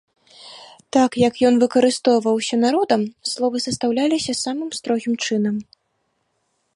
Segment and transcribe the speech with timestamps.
[0.95, 3.01] Так як ён выкарыстоўваўся народам,
[3.33, 5.55] словы састаўляліся самым строгім чынам.